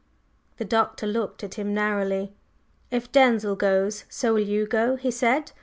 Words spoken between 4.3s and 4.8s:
will you